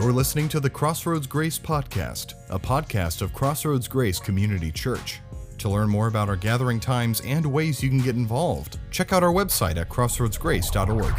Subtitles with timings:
[0.00, 5.20] You're listening to the Crossroads Grace Podcast, a podcast of Crossroads Grace Community Church.
[5.58, 9.22] To learn more about our gathering times and ways you can get involved, check out
[9.22, 11.14] our website at crossroadsgrace.org.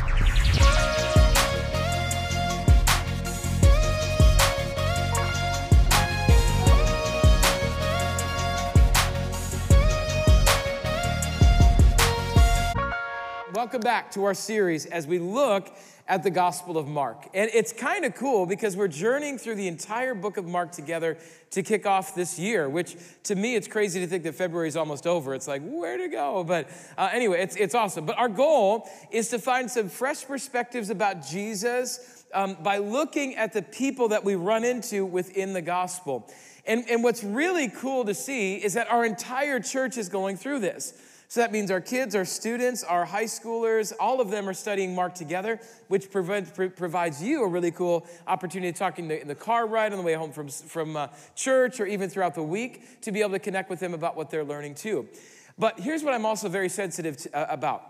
[13.53, 15.71] Welcome back to our series as we look
[16.11, 17.29] at the Gospel of Mark.
[17.33, 21.17] And it's kind of cool because we're journeying through the entire book of Mark together
[21.51, 24.75] to kick off this year, which to me, it's crazy to think that February is
[24.75, 25.33] almost over.
[25.33, 26.43] It's like, where to go?
[26.43, 26.67] But
[26.97, 28.05] uh, anyway, it's, it's awesome.
[28.05, 33.53] But our goal is to find some fresh perspectives about Jesus um, by looking at
[33.53, 36.29] the people that we run into within the gospel.
[36.65, 40.59] And, and what's really cool to see is that our entire church is going through
[40.59, 40.93] this.
[41.31, 44.93] So that means our kids, our students, our high schoolers, all of them are studying
[44.93, 49.35] Mark together, which provides you a really cool opportunity to talk in the, in the
[49.35, 52.99] car ride on the way home from, from uh, church or even throughout the week
[52.99, 55.07] to be able to connect with them about what they're learning too.
[55.57, 57.87] But here's what I'm also very sensitive to, uh, about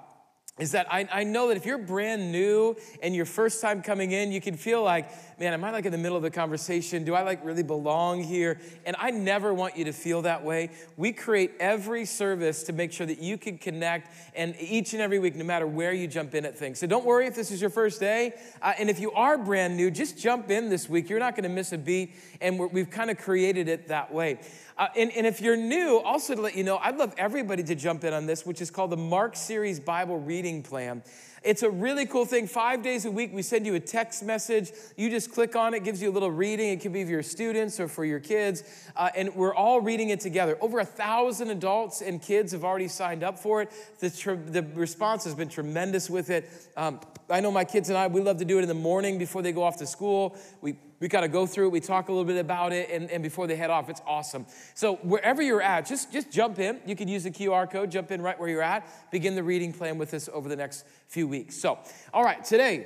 [0.60, 4.12] is that I, I know that if you're brand new and your first time coming
[4.12, 5.10] in, you can feel like,
[5.42, 7.04] man, am I like in the middle of the conversation?
[7.04, 8.60] Do I like really belong here?
[8.86, 10.70] And I never want you to feel that way.
[10.98, 15.18] We create every service to make sure that you can connect and each and every
[15.18, 16.78] week, no matter where you jump in at things.
[16.78, 18.34] So don't worry if this is your first day.
[18.62, 21.10] Uh, and if you are brand new, just jump in this week.
[21.10, 22.14] You're not going to miss a beat.
[22.40, 24.38] And we've kind of created it that way.
[24.78, 27.74] Uh, and, and if you're new, also to let you know, I'd love everybody to
[27.74, 31.02] jump in on this, which is called the Mark Series Bible Reading Plan.
[31.44, 32.46] It's a really cool thing.
[32.46, 34.72] Five days a week, we send you a text message.
[34.96, 36.70] You just click on it, gives you a little reading.
[36.70, 38.64] It could be for your students or for your kids.
[38.96, 40.56] Uh, and we're all reading it together.
[40.62, 43.72] Over a thousand adults and kids have already signed up for it.
[44.00, 46.48] The, tr- the response has been tremendous with it.
[46.78, 49.18] Um, I know my kids and I, we love to do it in the morning
[49.18, 50.38] before they go off to school.
[50.62, 51.72] We we got to go through it.
[51.72, 54.46] We talk a little bit about it, and, and before they head off, it's awesome.
[54.76, 56.80] So wherever you're at, just, just jump in.
[56.86, 58.88] You can use the QR code, jump in right where you're at.
[59.12, 61.58] Begin the reading plan with us over the next few weeks.
[61.58, 61.80] So,
[62.14, 62.86] all right, today,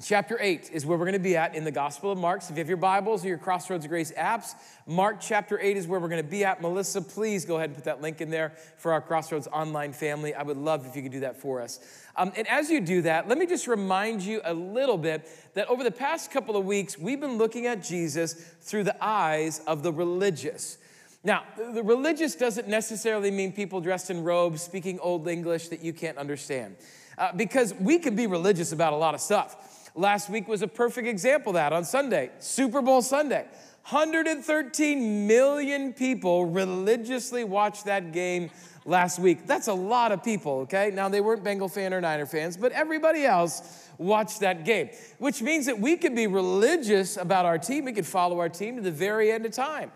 [0.00, 2.40] Chapter 8 is where we're going to be at in the Gospel of Mark.
[2.42, 4.54] So if you have your Bibles or your Crossroads Grace apps,
[4.86, 6.62] Mark chapter 8 is where we're going to be at.
[6.62, 10.34] Melissa, please go ahead and put that link in there for our Crossroads online family.
[10.34, 11.80] I would love if you could do that for us.
[12.14, 15.66] Um, and as you do that, let me just remind you a little bit that
[15.66, 19.82] over the past couple of weeks, we've been looking at Jesus through the eyes of
[19.82, 20.78] the religious.
[21.24, 25.92] Now, the religious doesn't necessarily mean people dressed in robes speaking Old English that you
[25.92, 26.76] can't understand,
[27.18, 29.74] uh, because we can be religious about a lot of stuff.
[29.98, 33.44] Last week was a perfect example of that on Sunday, Super Bowl Sunday.
[33.88, 38.48] 113 million people religiously watched that game
[38.84, 39.44] last week.
[39.48, 40.92] That's a lot of people, okay?
[40.94, 45.42] Now, they weren't Bengal fan or Niner fans, but everybody else watched that game, which
[45.42, 47.84] means that we could be religious about our team.
[47.84, 49.90] We could follow our team to the very end of time.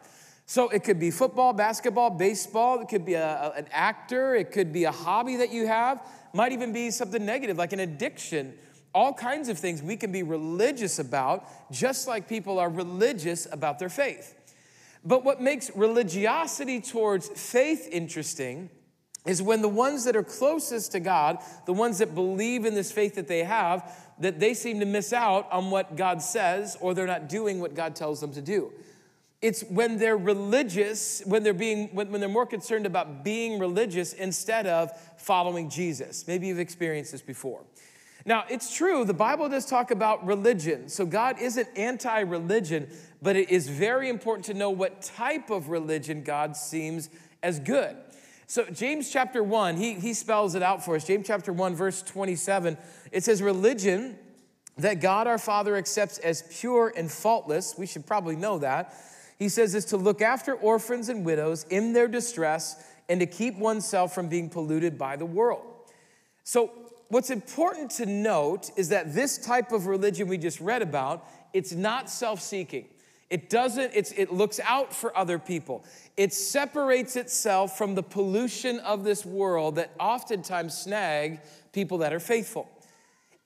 [0.47, 4.73] So it could be football, basketball, baseball, it could be a, an actor, it could
[4.73, 8.55] be a hobby that you have, might even be something negative like an addiction
[8.95, 13.79] all kinds of things we can be religious about, just like people are religious about
[13.79, 14.35] their faith.
[15.05, 18.71] But what makes religiosity towards faith interesting
[19.27, 22.91] is when the ones that are closest to God, the ones that believe in this
[22.91, 26.93] faith that they have, that they seem to miss out on what God says or
[26.93, 28.73] they're not doing what God tells them to do.
[29.41, 34.13] It's when they're religious, when they're being when, when they're more concerned about being religious
[34.13, 36.29] instead of following Jesus.
[36.29, 37.65] Maybe you've experienced this before.
[38.25, 40.89] Now, it's true, the Bible does talk about religion.
[40.89, 42.89] So, God isn't anti religion,
[43.21, 47.11] but it is very important to know what type of religion God seems
[47.43, 47.97] as good.
[48.47, 51.07] So, James chapter 1, he, he spells it out for us.
[51.07, 52.77] James chapter 1, verse 27,
[53.11, 54.19] it says, Religion
[54.79, 58.95] that God our Father accepts as pure and faultless, we should probably know that.
[59.39, 63.59] He says, is to look after orphans and widows in their distress and to keep
[63.59, 65.65] oneself from being polluted by the world.
[66.45, 66.71] So,
[67.13, 71.73] what's important to note is that this type of religion we just read about, it's
[71.73, 72.87] not self-seeking.
[73.29, 75.85] It doesn't, it looks out for other people.
[76.17, 81.41] It separates itself from the pollution of this world that oftentimes snag
[81.73, 82.71] people that are faithful.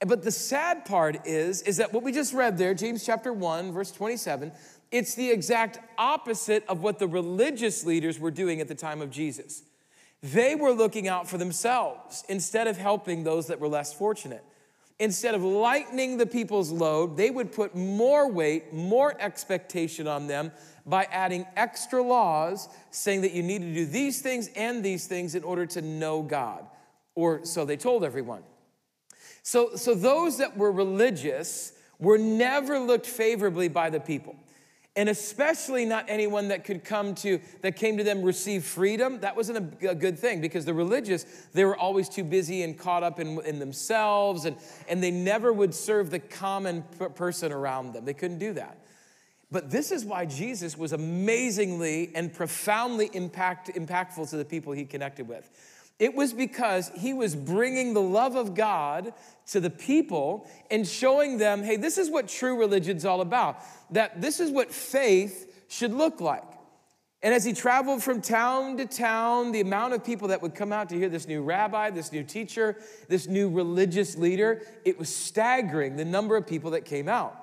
[0.06, 3.72] But the sad part is, is that what we just read there, James chapter 1,
[3.72, 4.52] verse 27,
[4.92, 9.10] it's the exact opposite of what the religious leaders were doing at the time of
[9.10, 9.62] Jesus.
[10.22, 14.44] They were looking out for themselves instead of helping those that were less fortunate.
[14.98, 20.50] Instead of lightening the people's load, they would put more weight, more expectation on them
[20.86, 25.34] by adding extra laws saying that you need to do these things and these things
[25.34, 26.64] in order to know God.
[27.14, 28.42] Or so they told everyone.
[29.42, 34.34] So, so those that were religious were never looked favorably by the people
[34.96, 39.20] and especially not anyone that could come to that came to them receive freedom.
[39.20, 43.02] That wasn't a, good thing because the religious they were always too busy and caught
[43.02, 44.56] up in, in themselves and,
[44.88, 46.82] and they never would serve the common
[47.14, 48.04] person around them.
[48.04, 48.78] They couldn't do that.
[49.50, 54.84] But this is why jesus was amazingly and profoundly impact, impactful to the people he
[54.84, 55.50] connected with
[55.98, 59.14] it was because he was bringing the love of God
[59.48, 64.20] to the people and showing them, hey, this is what true religion's all about, that
[64.20, 66.44] this is what faith should look like.
[67.22, 70.72] And as he traveled from town to town, the amount of people that would come
[70.72, 72.76] out to hear this new rabbi, this new teacher,
[73.08, 77.34] this new religious leader, it was staggering the number of people that came out.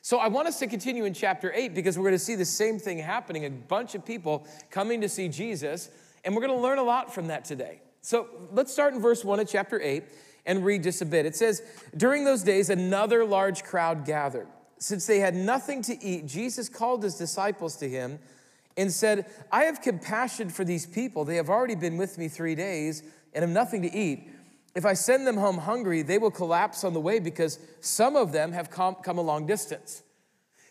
[0.00, 2.44] So I want us to continue in chapter 8 because we're going to see the
[2.46, 5.90] same thing happening a bunch of people coming to see Jesus
[6.28, 7.80] and we're going to learn a lot from that today.
[8.02, 10.04] So let's start in verse 1 of chapter 8
[10.44, 11.24] and read just a bit.
[11.24, 11.62] It says,
[11.96, 14.46] During those days, another large crowd gathered.
[14.78, 18.18] Since they had nothing to eat, Jesus called his disciples to him
[18.76, 21.24] and said, I have compassion for these people.
[21.24, 23.02] They have already been with me three days
[23.32, 24.28] and have nothing to eat.
[24.74, 28.32] If I send them home hungry, they will collapse on the way because some of
[28.32, 30.02] them have come, come a long distance.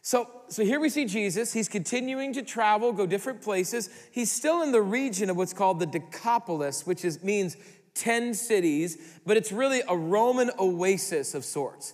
[0.08, 1.52] So, so here we see Jesus.
[1.52, 3.90] He's continuing to travel, go different places.
[4.10, 7.58] He's still in the region of what's called the Decapolis, which is, means
[7.96, 11.94] 10 cities, but it's really a Roman oasis of sorts.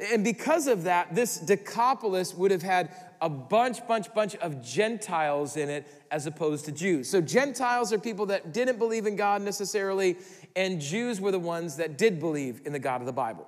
[0.00, 2.90] And because of that, this Decapolis would have had
[3.20, 7.08] a bunch, bunch, bunch of Gentiles in it as opposed to Jews.
[7.08, 10.16] So Gentiles are people that didn't believe in God necessarily,
[10.56, 13.46] and Jews were the ones that did believe in the God of the Bible.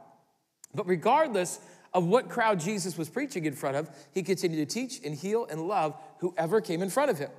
[0.76, 1.58] But regardless,
[1.96, 5.46] of what crowd Jesus was preaching in front of, he continued to teach and heal
[5.50, 7.30] and love whoever came in front of him.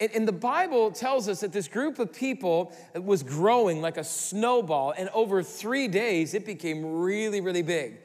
[0.00, 4.92] And, the Bible tells us that this group of people was growing like a snowball,
[4.96, 7.98] and over three days it became really, really big.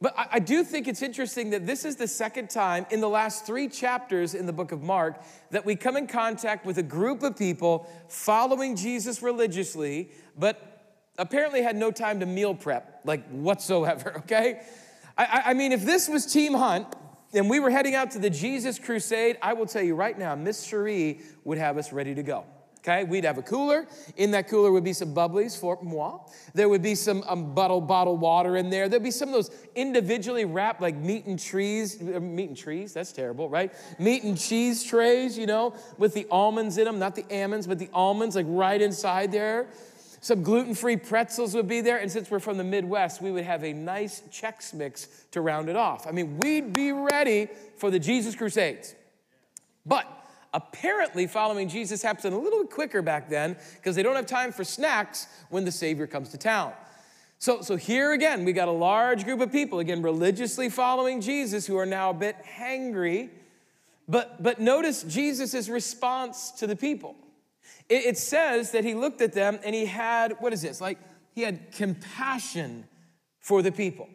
[0.00, 3.46] But I do think it's interesting that this is the second time in the last
[3.46, 7.22] three chapters in the book of Mark that we come in contact with a group
[7.22, 10.71] of people following Jesus religiously, but
[11.18, 14.62] apparently had no time to meal prep, like whatsoever, okay?
[15.16, 16.86] I, I mean, if this was Team Hunt
[17.34, 20.34] and we were heading out to the Jesus Crusade, I will tell you right now,
[20.34, 22.44] Miss Cherie would have us ready to go.
[22.84, 23.86] Okay, we'd have a cooler.
[24.16, 26.18] In that cooler would be some bubblies for moi.
[26.52, 28.88] There would be some um, bottle bottle water in there.
[28.88, 32.92] There'd be some of those individually wrapped like meat and trees, uh, meat and trees.
[32.92, 33.72] That's terrible, right?
[34.00, 37.78] Meat and cheese trays, you know, with the almonds in them, not the almonds, but
[37.78, 39.68] the almonds like right inside there.
[40.22, 41.98] Some gluten free pretzels would be there.
[41.98, 45.68] And since we're from the Midwest, we would have a nice Chex Mix to round
[45.68, 46.06] it off.
[46.06, 48.94] I mean, we'd be ready for the Jesus Crusades.
[49.84, 50.06] But
[50.54, 54.52] apparently, following Jesus happened a little bit quicker back then because they don't have time
[54.52, 56.72] for snacks when the Savior comes to town.
[57.40, 61.66] So, so here again, we got a large group of people, again, religiously following Jesus
[61.66, 63.28] who are now a bit hangry.
[64.08, 67.16] But, but notice Jesus' response to the people.
[67.88, 70.80] It, it says that he looked at them and he had, what is this?
[70.80, 70.98] Like,
[71.34, 72.84] he had compassion
[73.40, 74.08] for the people.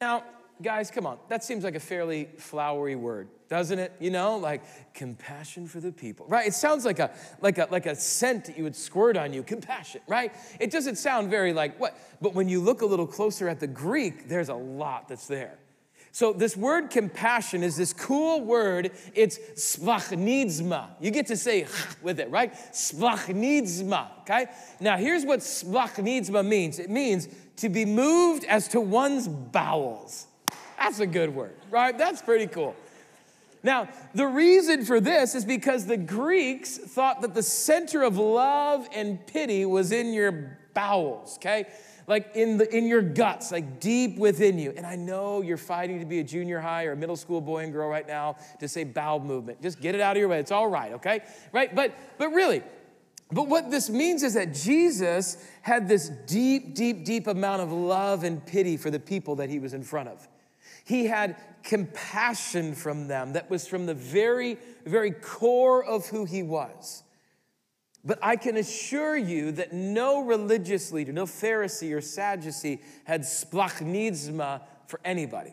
[0.00, 0.24] Now,
[0.62, 1.18] guys, come on.
[1.28, 3.92] That seems like a fairly flowery word, doesn't it?
[4.00, 6.46] You know, like compassion for the people, right?
[6.46, 7.10] It sounds like a
[7.40, 9.42] like a like a scent that you would squirt on you.
[9.42, 10.32] Compassion, right?
[10.60, 11.96] It doesn't sound very like what.
[12.20, 15.58] But when you look a little closer at the Greek, there's a lot that's there.
[16.16, 18.92] So, this word compassion is this cool word.
[19.14, 20.86] It's splachnizma.
[20.98, 21.66] You get to say
[22.02, 22.54] with it, right?
[22.72, 24.46] Splachnizma, okay?
[24.80, 30.26] Now, here's what splachnizma means it means to be moved as to one's bowels.
[30.78, 31.98] That's a good word, right?
[31.98, 32.74] That's pretty cool.
[33.62, 38.88] Now, the reason for this is because the Greeks thought that the center of love
[38.94, 41.66] and pity was in your bowels, okay?
[42.06, 44.72] Like in, the, in your guts, like deep within you.
[44.76, 47.64] And I know you're fighting to be a junior high or a middle school boy
[47.64, 49.62] and girl right now to say bowel movement.
[49.62, 50.38] Just get it out of your way.
[50.38, 51.20] It's all right, okay?
[51.52, 51.74] Right?
[51.74, 52.62] But, but really,
[53.32, 58.22] but what this means is that Jesus had this deep, deep, deep amount of love
[58.22, 60.28] and pity for the people that he was in front of.
[60.84, 66.44] He had compassion from them that was from the very, very core of who he
[66.44, 67.02] was.
[68.06, 74.60] But I can assure you that no religious leader, no Pharisee or Sadducee had splachnizma
[74.86, 75.52] for anybody,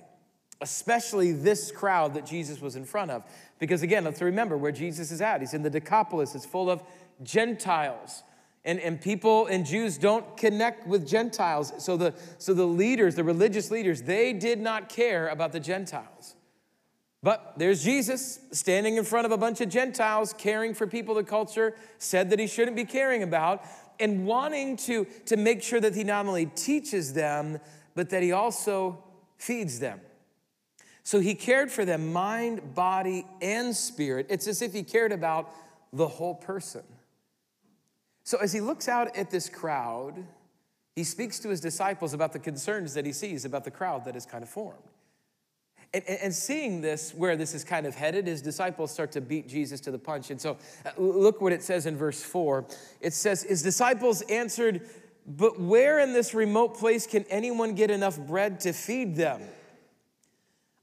[0.62, 3.24] especially this crowd that Jesus was in front of.
[3.58, 5.42] Because again, let's remember where Jesus is at.
[5.42, 6.84] He's in the Decapolis, it's full of
[7.24, 8.22] Gentiles.
[8.66, 11.74] And, and people and Jews don't connect with Gentiles.
[11.80, 16.33] So the, so the leaders, the religious leaders, they did not care about the Gentiles.
[17.24, 21.24] But there's Jesus standing in front of a bunch of Gentiles, caring for people the
[21.24, 23.64] culture said that he shouldn't be caring about,
[23.98, 27.60] and wanting to, to make sure that he not only teaches them,
[27.96, 29.02] but that he also
[29.38, 30.02] feeds them.
[31.04, 34.28] So he cared for them mind, body, and spirit.
[34.30, 35.50] It's as if he cared about
[35.94, 36.84] the whole person.
[38.26, 40.26] So as he looks out at this crowd,
[40.96, 44.14] he speaks to his disciples about the concerns that he sees about the crowd that
[44.14, 44.80] has kind of formed.
[45.94, 49.48] And, and, seeing this, where this is kind of headed, his disciples start to beat
[49.48, 50.32] Jesus to the punch.
[50.32, 52.66] And so, uh, look what it says in verse 4.
[53.00, 54.90] It says, His disciples answered,
[55.28, 59.42] But where in this remote place can anyone get enough bread to feed them?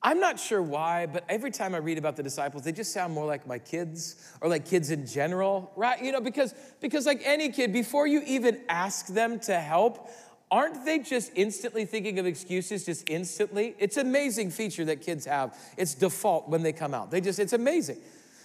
[0.03, 3.13] I'm not sure why, but every time I read about the disciples, they just sound
[3.13, 6.03] more like my kids or like kids in general, right?
[6.03, 10.09] You know, because because like any kid, before you even ask them to help,
[10.51, 13.75] aren't they just instantly thinking of excuses just instantly?
[13.79, 15.57] It's amazing feature that kids have.
[15.77, 17.11] It's default when they come out.
[17.11, 17.99] They just it's amazing.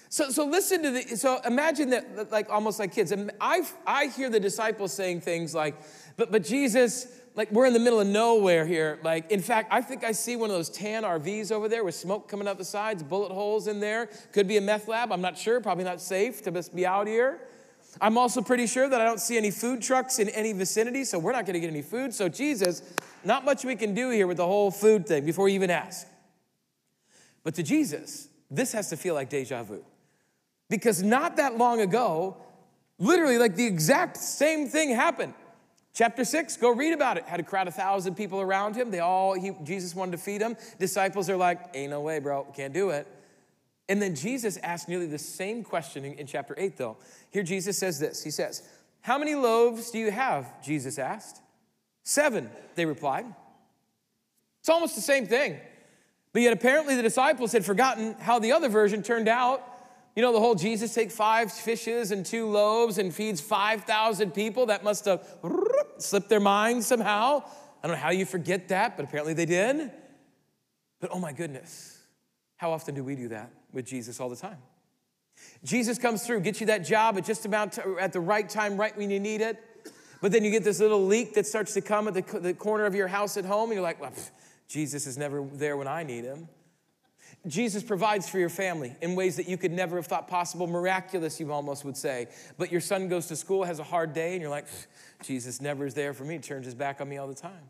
[0.09, 3.11] So, so listen to the, so imagine that like almost like kids.
[3.11, 5.75] And I, I hear the disciples saying things like,
[6.15, 8.99] but, but Jesus, like we're in the middle of nowhere here.
[9.03, 11.95] Like, in fact, I think I see one of those tan RVs over there with
[11.95, 14.09] smoke coming out the sides, bullet holes in there.
[14.31, 15.11] Could be a meth lab.
[15.11, 15.59] I'm not sure.
[15.59, 17.39] Probably not safe to be out here.
[18.01, 21.17] I'm also pretty sure that I don't see any food trucks in any vicinity, so
[21.17, 22.13] we're not going to get any food.
[22.13, 22.81] So, Jesus,
[23.23, 26.07] not much we can do here with the whole food thing before you even ask.
[27.43, 29.83] But to Jesus, this has to feel like deja vu.
[30.69, 32.37] Because not that long ago,
[32.97, 35.33] literally, like the exact same thing happened.
[35.93, 37.23] Chapter six, go read about it.
[37.23, 38.91] Had a crowd of thousand people around him.
[38.91, 40.57] They all, he, Jesus wanted to feed them.
[40.77, 43.07] Disciples are like, ain't no way, bro, can't do it.
[43.87, 46.97] And then Jesus asked nearly the same question in, chapter eight, though.
[47.29, 48.63] Here Jesus says this He says,
[49.01, 50.61] How many loaves do you have?
[50.63, 51.41] Jesus asked.
[52.03, 53.25] Seven, they replied.
[54.59, 55.59] It's almost the same thing.
[56.33, 59.63] But yet apparently the disciples had forgotten how the other version turned out.
[60.15, 64.67] You know, the whole Jesus take five fishes and two loaves and feeds 5,000 people.
[64.67, 65.27] That must have
[65.97, 67.43] slipped their minds somehow.
[67.83, 69.91] I don't know how you forget that, but apparently they did.
[70.99, 71.99] But oh my goodness,
[72.57, 74.57] how often do we do that with Jesus all the time?
[75.63, 78.77] Jesus comes through, gets you that job at just about to, at the right time,
[78.77, 79.61] right when you need it.
[80.21, 82.85] But then you get this little leak that starts to come at the, the corner
[82.85, 84.31] of your house at home, and you're like, well, pff,
[84.67, 86.47] Jesus is never there when I need him.
[87.47, 91.39] Jesus provides for your family in ways that you could never have thought possible, miraculous,
[91.39, 92.27] you almost would say.
[92.57, 94.67] But your son goes to school, has a hard day, and you're like,
[95.23, 97.69] Jesus never is there for me, turns his back on me all the time.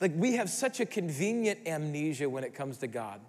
[0.00, 3.20] Like, we have such a convenient amnesia when it comes to God.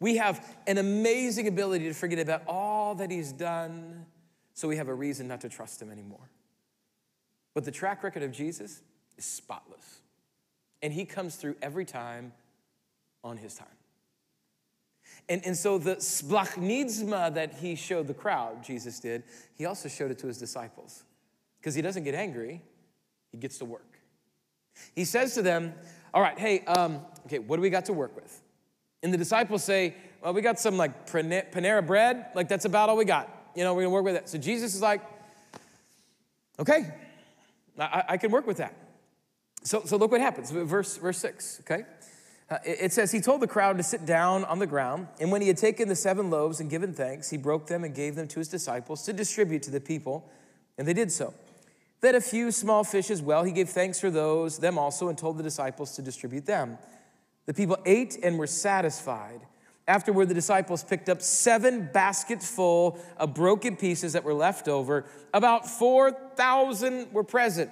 [0.00, 4.06] We have an amazing ability to forget about all that he's done,
[4.52, 6.30] so we have a reason not to trust him anymore.
[7.54, 8.82] But the track record of Jesus
[9.16, 10.00] is spotless.
[10.82, 12.32] And he comes through every time
[13.22, 13.68] on his time.
[15.28, 19.22] And, and so the splachnizma that he showed the crowd, Jesus did,
[19.54, 21.04] he also showed it to his disciples.
[21.58, 22.60] Because he doesn't get angry,
[23.30, 23.98] he gets to work.
[24.94, 25.72] He says to them,
[26.12, 28.42] All right, hey, um, okay, what do we got to work with?
[29.04, 32.26] And the disciples say, Well, we got some like Panera bread.
[32.34, 33.28] Like, that's about all we got.
[33.54, 34.28] You know, we're gonna work with it.
[34.28, 35.02] So Jesus is like,
[36.58, 36.92] Okay,
[37.78, 38.74] I, I can work with that.
[39.62, 40.50] So, so look what happens.
[40.50, 41.84] Verse, verse 6, okay?
[42.48, 45.42] Uh, it says, He told the crowd to sit down on the ground, and when
[45.42, 48.28] he had taken the seven loaves and given thanks, he broke them and gave them
[48.28, 50.30] to his disciples to distribute to the people,
[50.78, 51.34] and they did so.
[52.00, 55.18] Then a few small fish as well, he gave thanks for those, them also, and
[55.18, 56.78] told the disciples to distribute them.
[57.46, 59.40] The people ate and were satisfied.
[59.86, 65.04] Afterward, the disciples picked up seven baskets full of broken pieces that were left over.
[65.34, 67.70] About 4,000 were present.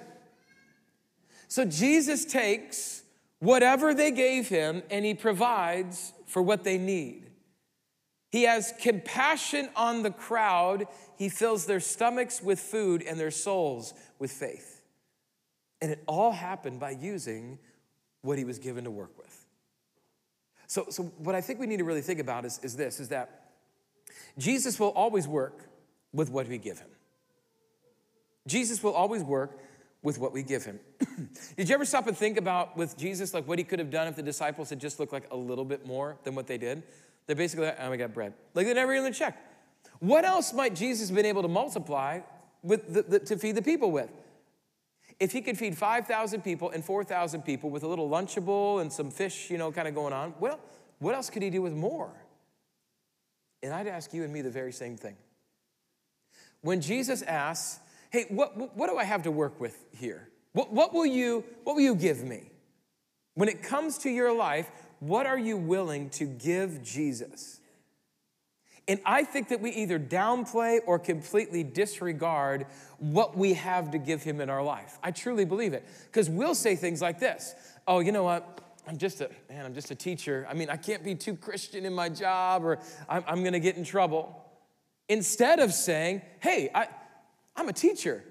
[1.47, 3.03] So Jesus takes
[3.39, 7.29] whatever they gave him, and he provides for what they need.
[8.31, 10.87] He has compassion on the crowd.
[11.17, 14.81] He fills their stomachs with food and their souls with faith.
[15.81, 17.59] And it all happened by using
[18.21, 19.22] what he was given to work with.
[20.73, 23.09] So, so what I think we need to really think about is, is this is
[23.09, 23.43] that
[24.39, 25.69] Jesus will always work
[26.11, 26.87] with what we give him.
[28.47, 29.59] Jesus will always work
[30.01, 30.79] with what we give him.
[31.57, 34.07] Did you ever stop and think about with Jesus, like what he could have done
[34.07, 36.81] if the disciples had just looked like a little bit more than what they did?
[37.27, 38.33] They're basically like, oh, we got bread.
[38.55, 39.37] Like they never even checked.
[39.99, 42.21] What else might Jesus have been able to multiply
[42.63, 44.09] with the, the, to feed the people with?
[45.23, 49.09] If he could feed 5,000 people and 4,000 people with a little Lunchable and some
[49.09, 50.59] fish, you know, kind of going on, well,
[50.99, 52.11] what else could he do with more?
[53.63, 55.15] And I'd ask you and me the very same thing.
[56.59, 60.27] When Jesus asks, hey, what, what do I have to work with here?
[60.51, 62.51] What, what, will you, what will you give me?
[63.35, 67.61] When it comes to your life, what are you willing to give Jesus?
[68.87, 72.65] And I think that we either downplay or completely disregard
[72.99, 74.99] what we have to give him in our life.
[75.01, 75.87] I truly believe it.
[76.05, 77.55] Because we'll say things like this
[77.87, 78.61] Oh, you know what?
[78.87, 80.45] I'm just a man, I'm just a teacher.
[80.49, 83.77] I mean, I can't be too Christian in my job or I'm, I'm gonna get
[83.77, 84.41] in trouble.
[85.07, 86.87] Instead of saying, hey, I,
[87.55, 88.23] I'm a teacher.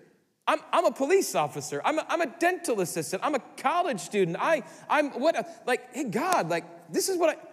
[0.47, 1.81] I'm, I'm a police officer.
[1.85, 3.23] I'm a, I'm a dental assistant.
[3.25, 4.37] I'm a college student.
[4.41, 7.52] I, I'm what, like, hey, God, like, this is what I,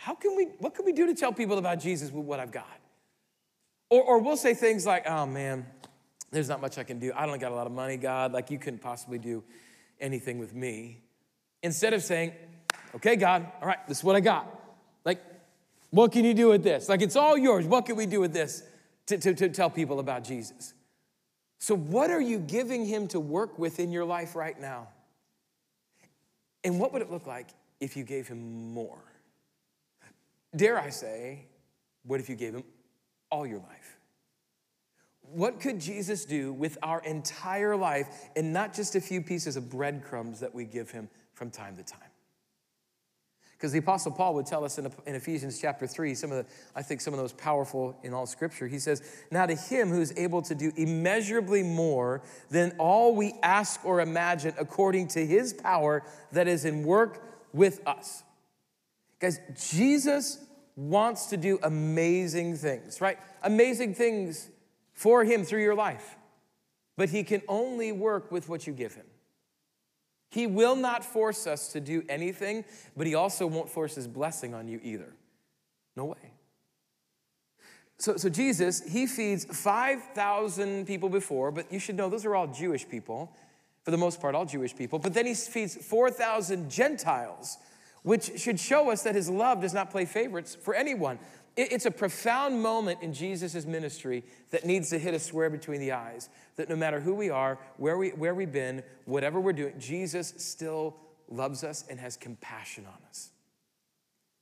[0.00, 2.50] how, can we, what can we do to tell people about Jesus with what I've
[2.50, 2.80] got?
[3.90, 5.66] Or, or we'll say things like, oh man,
[6.30, 7.12] there's not much I can do.
[7.14, 8.32] I don't got a lot of money, God.
[8.32, 9.44] Like, you couldn't possibly do
[10.00, 11.02] anything with me.
[11.62, 12.32] Instead of saying,
[12.94, 14.48] okay, God, all right, this is what I got.
[15.04, 15.20] Like,
[15.90, 16.88] what can you do with this?
[16.88, 17.66] Like, it's all yours.
[17.66, 18.62] What can we do with this
[19.08, 20.72] to, to, to tell people about Jesus?
[21.58, 24.88] So, what are you giving him to work with in your life right now?
[26.64, 27.48] And what would it look like
[27.80, 29.09] if you gave him more?
[30.54, 31.46] Dare I say,
[32.04, 32.64] what if you gave him
[33.30, 33.98] all your life?
[35.22, 39.70] What could Jesus do with our entire life and not just a few pieces of
[39.70, 42.00] breadcrumbs that we give him from time to time?
[43.60, 46.80] Because the Apostle Paul would tell us in, Ephesians chapter 3, some of the, I
[46.80, 48.66] think some of those powerful in all scripture.
[48.66, 53.34] He says, Now to him who is able to do immeasurably more than all we
[53.42, 56.02] ask or imagine according to his power
[56.32, 58.24] that is in work with us.
[59.20, 59.40] Guys,
[59.72, 60.38] Jesus
[60.76, 63.18] wants to do amazing things, right?
[63.42, 64.48] Amazing things
[64.92, 66.16] for him through your life.
[66.96, 69.06] But he can only work with what you give him.
[70.30, 72.64] He will not force us to do anything,
[72.96, 75.12] but He also won't force His blessing on you either.
[75.96, 76.32] No way.
[77.98, 82.46] So, so Jesus, He feeds 5,000 people before, but you should know those are all
[82.46, 83.34] Jewish people,
[83.82, 85.00] for the most part, all Jewish people.
[85.00, 87.58] But then He feeds 4,000 Gentiles,
[88.02, 91.18] which should show us that His love does not play favorites for anyone.
[91.56, 95.92] It's a profound moment in Jesus' ministry that needs to hit us square between the
[95.92, 96.28] eyes.
[96.56, 100.32] That no matter who we are, where, we, where we've been, whatever we're doing, Jesus
[100.36, 100.96] still
[101.28, 103.30] loves us and has compassion on us.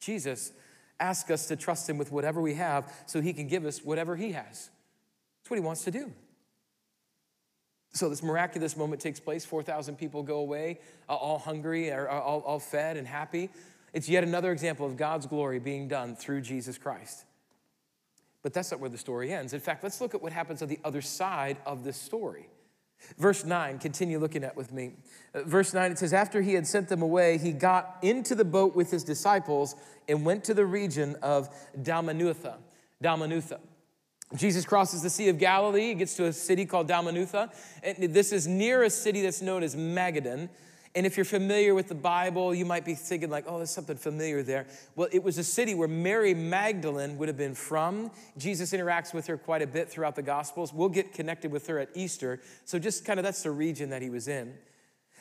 [0.01, 0.53] Jesus
[1.01, 4.17] asks us to trust him with whatever we have so he can give us whatever
[4.17, 4.71] he has.
[5.41, 6.13] That's what he wants to do.
[7.99, 9.45] So, this miraculous moment takes place.
[9.45, 13.51] 4,000 people go away, all hungry, all, all fed and happy.
[13.93, 17.25] It's yet another example of God's glory being done through Jesus Christ.
[18.43, 19.53] But that's not where the story ends.
[19.53, 22.49] In fact, let's look at what happens on the other side of this story.
[23.19, 24.93] Verse 9, continue looking at with me.
[25.35, 28.45] Uh, verse 9, it says, After he had sent them away, he got into the
[28.45, 29.75] boat with his disciples
[30.09, 32.59] and went to the region of Dalmanutha.
[33.03, 33.59] Dalmanutha.
[34.37, 37.51] Jesus crosses the Sea of Galilee, gets to a city called Dalmanutha.
[37.83, 40.51] And this is near a city that's known as Magadan.
[40.95, 43.97] And if you're familiar with the Bible, you might be thinking, like, oh, there's something
[43.97, 44.67] familiar there.
[44.97, 48.11] Well, it was a city where Mary Magdalene would have been from.
[48.37, 50.73] Jesus interacts with her quite a bit throughout the Gospels.
[50.73, 52.41] We'll get connected with her at Easter.
[52.65, 54.55] So, just kind of that's the region that he was in.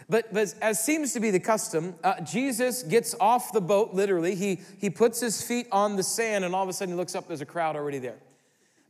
[0.09, 4.35] But, but as seems to be the custom, uh, Jesus gets off the boat, literally.
[4.35, 7.15] He, he puts his feet on the sand, and all of a sudden he looks
[7.15, 8.17] up, there's a crowd already there.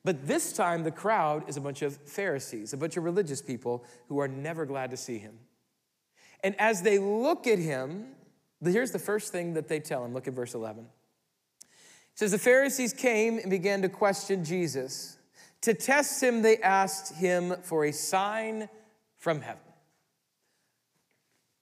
[0.07, 3.83] But this time, the crowd is a bunch of Pharisees, a bunch of religious people
[4.07, 5.37] who are never glad to see him.
[6.45, 8.15] And as they look at him,
[8.63, 10.13] here's the first thing that they tell him.
[10.13, 10.85] Look at verse 11.
[10.85, 11.67] It
[12.15, 15.17] says, The Pharisees came and began to question Jesus.
[15.63, 18.69] To test him, they asked him for a sign
[19.17, 19.59] from heaven.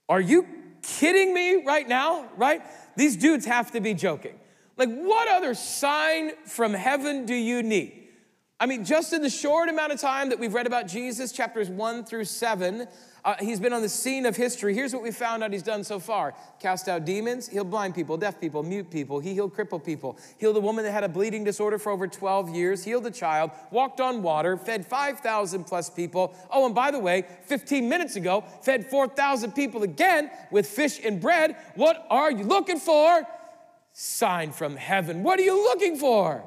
[0.08, 0.45] Are you
[0.84, 2.29] kidding me right now?
[2.38, 2.62] Right?
[2.95, 4.39] These dudes have to be joking.
[4.77, 8.03] Like, what other sign from heaven do you need?
[8.58, 11.70] I mean, just in the short amount of time that we've read about Jesus, chapters
[11.70, 12.88] one through seven,
[13.26, 14.74] uh, he's been on the scene of history.
[14.74, 18.15] Here's what we found out he's done so far cast out demons, healed blind people,
[18.15, 19.20] deaf people, mute people.
[19.20, 22.56] He healed crippled people, healed a woman that had a bleeding disorder for over 12
[22.56, 26.34] years, healed a child, walked on water, fed 5,000 plus people.
[26.50, 31.20] Oh, and by the way, 15 minutes ago, fed 4,000 people again with fish and
[31.20, 31.58] bread.
[31.76, 33.28] What are you looking for?
[33.91, 35.24] Sign from heaven.
[35.24, 36.46] What are you looking for?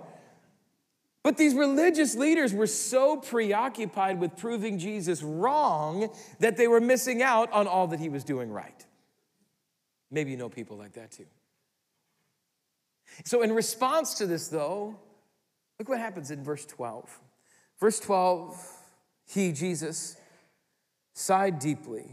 [1.29, 6.09] But these religious leaders were so preoccupied with proving Jesus wrong
[6.41, 8.87] that they were missing out on all that he was doing right.
[10.11, 11.27] Maybe you know people like that too.
[13.27, 14.97] So, in response to this, though,
[15.79, 17.21] look what happens in verse 12.
[17.79, 18.67] Verse 12,
[19.27, 20.17] he, Jesus,
[21.13, 22.07] sighed deeply.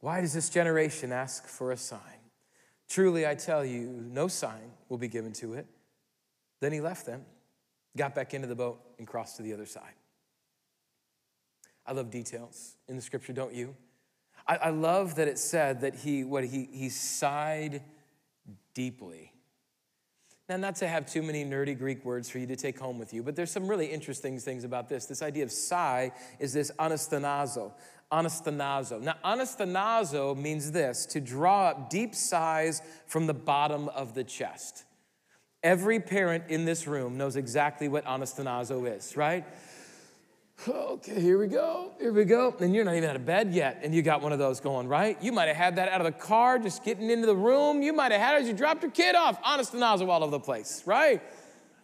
[0.00, 2.20] Why does this generation ask for a sign?
[2.90, 5.66] Truly, I tell you, no sign will be given to it.
[6.60, 7.24] Then he left them,
[7.96, 9.94] got back into the boat, and crossed to the other side.
[11.86, 13.74] I love details in the scripture, don't you?
[14.46, 17.82] I, I love that it said that he what he he sighed
[18.74, 19.32] deeply.
[20.48, 23.14] Now, not to have too many nerdy Greek words for you to take home with
[23.14, 25.06] you, but there's some really interesting things about this.
[25.06, 27.72] This idea of sigh is this anastenazo.
[28.12, 29.00] Anasthenazo.
[29.00, 34.84] Now, anasthenazo means this to draw up deep sighs from the bottom of the chest.
[35.62, 39.44] Every parent in this room knows exactly what anasthenazo is, right?
[40.68, 41.92] Okay, here we go.
[41.98, 42.54] Here we go.
[42.60, 44.88] And you're not even out of bed yet, and you got one of those going,
[44.88, 45.16] right?
[45.22, 47.82] You might have had that out of the car, just getting into the room.
[47.82, 49.42] You might have had it as you dropped your kid off.
[49.42, 51.22] Anasthenazo all over the place, right?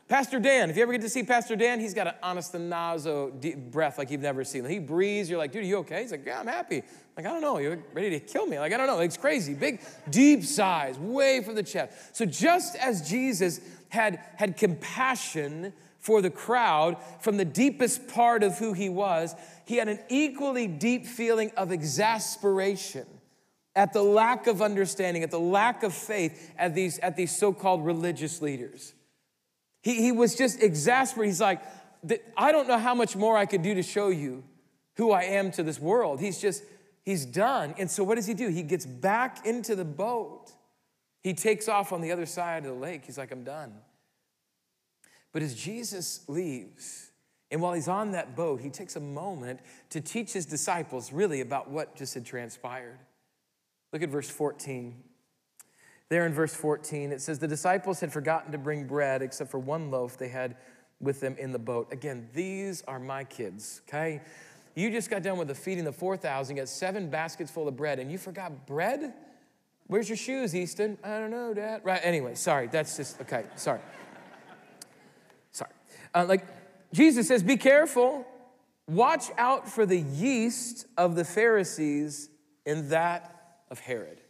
[0.08, 3.98] Pastor Dan, if you ever get to see Pastor Dan, he's got an anasthenazo breath
[3.98, 4.64] like you've never seen.
[4.64, 6.02] He breathes, you're like, dude, are you okay?
[6.02, 6.82] He's like, yeah, I'm happy.
[7.16, 8.60] Like, I don't know, you're ready to kill me.
[8.60, 9.52] Like, I don't know, it's crazy.
[9.54, 12.14] Big, deep sighs, way from the chest.
[12.14, 18.58] So just as Jesus had, had compassion for the crowd from the deepest part of
[18.58, 23.06] who he was, he had an equally deep feeling of exasperation
[23.74, 27.52] at the lack of understanding, at the lack of faith at these, at these so
[27.52, 28.92] called religious leaders.
[29.86, 31.30] He, he was just exasperated.
[31.30, 31.62] He's like,
[32.36, 34.42] I don't know how much more I could do to show you
[34.96, 36.18] who I am to this world.
[36.18, 36.64] He's just,
[37.04, 37.72] he's done.
[37.78, 38.48] And so what does he do?
[38.48, 40.50] He gets back into the boat.
[41.22, 43.04] He takes off on the other side of the lake.
[43.06, 43.74] He's like, I'm done.
[45.30, 47.12] But as Jesus leaves,
[47.52, 51.42] and while he's on that boat, he takes a moment to teach his disciples really
[51.42, 52.98] about what just had transpired.
[53.92, 54.96] Look at verse 14.
[56.08, 59.58] There in verse 14, it says, The disciples had forgotten to bring bread except for
[59.58, 60.56] one loaf they had
[61.00, 61.92] with them in the boat.
[61.92, 64.20] Again, these are my kids, okay?
[64.74, 67.98] You just got done with the feeding the 4,000, got seven baskets full of bread,
[67.98, 69.14] and you forgot bread?
[69.88, 70.98] Where's your shoes, Easton?
[71.02, 71.80] I don't know, Dad.
[71.84, 73.80] Right, anyway, sorry, that's just, okay, sorry.
[75.50, 75.70] Sorry.
[76.14, 76.46] Uh, like
[76.92, 78.26] Jesus says, be careful.
[78.88, 82.30] Watch out for the yeast of the Pharisees
[82.64, 84.20] and that of Herod.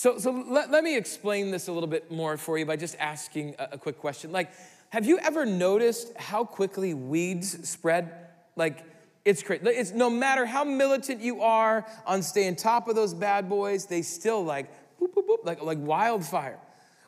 [0.00, 2.96] So, so let, let me explain this a little bit more for you by just
[2.98, 4.32] asking a, a quick question.
[4.32, 4.50] Like,
[4.88, 8.10] have you ever noticed how quickly weeds spread?
[8.56, 8.82] Like,
[9.26, 9.62] it's crazy.
[9.66, 14.00] It's no matter how militant you are on staying top of those bad boys, they
[14.00, 16.58] still like boop, boop, boop, like, like wildfire.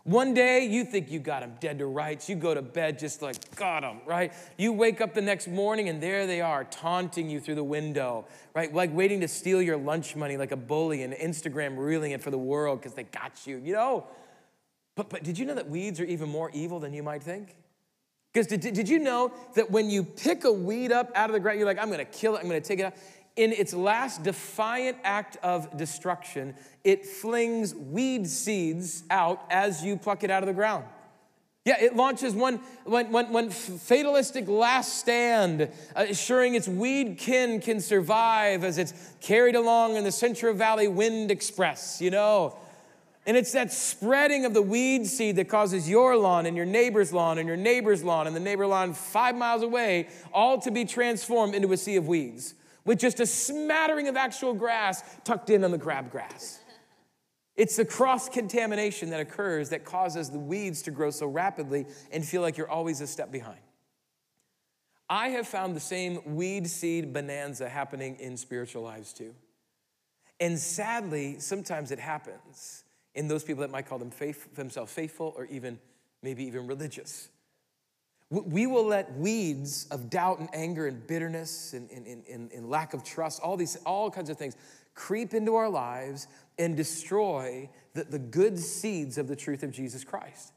[0.05, 2.29] One day you think you got them dead to rights.
[2.29, 4.33] You go to bed just like, got them, right?
[4.59, 8.27] You wake up the next morning and there they are taunting you through the window,
[8.53, 8.75] right?
[8.75, 12.33] Like waiting to steal your lunch money like a bully and Instagram reeling it for
[12.33, 14.07] the world because they got you, you know?
[14.97, 17.55] But, but did you know that weeds are even more evil than you might think?
[18.33, 21.41] Because did, did you know that when you pick a weed up out of the
[21.41, 22.95] ground, you're like, I'm gonna kill it, I'm gonna take it out
[23.37, 30.23] in its last defiant act of destruction, it flings weed seeds out as you pluck
[30.23, 30.85] it out of the ground.
[31.65, 35.63] Yeah, it launches one, one, one, one fatalistic last stand,
[35.95, 40.89] uh, assuring its weed kin can survive as it's carried along in the Central Valley
[40.89, 42.59] Wind Express, you know.
[43.25, 47.13] And it's that spreading of the weed seed that causes your lawn and your neighbor's
[47.13, 50.85] lawn and your neighbor's lawn and the neighbor lawn five miles away all to be
[50.85, 55.65] transformed into a sea of weeds with just a smattering of actual grass tucked in
[55.65, 56.59] on the crabgrass.
[57.55, 62.25] It's the cross contamination that occurs that causes the weeds to grow so rapidly and
[62.25, 63.61] feel like you're always a step behind.
[65.09, 69.35] I have found the same weed seed bonanza happening in spiritual lives too.
[70.41, 75.35] And sadly, sometimes it happens in those people that might call them faith, themselves faithful
[75.37, 75.79] or even
[76.23, 77.29] maybe even religious.
[78.33, 82.95] We will let weeds of doubt and anger and bitterness and, and, and, and, lack
[82.95, 84.57] of trust, all these, all kinds of things,
[84.95, 90.03] creep into our lives and destroy the, the good seeds of the truth of Jesus
[90.03, 90.55] Christ.